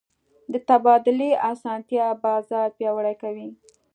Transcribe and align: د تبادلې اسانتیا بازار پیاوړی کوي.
د 0.51 0.53
تبادلې 0.69 1.31
اسانتیا 1.51 2.05
بازار 2.23 2.67
پیاوړی 2.77 3.15
کوي. 3.21 3.47